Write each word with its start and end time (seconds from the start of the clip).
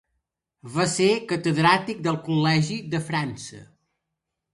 Va 0.77 0.85
ser 0.93 1.09
catedràtic 1.31 2.01
del 2.07 2.17
Col·legi 2.29 2.79
de 2.95 3.03
França. 3.11 3.61